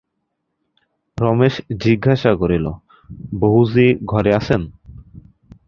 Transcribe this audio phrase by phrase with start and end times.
[1.17, 1.55] রমেশ
[1.83, 2.65] জিজ্ঞাসা করিল,
[3.39, 4.61] বহুজি ঘরে আছেন?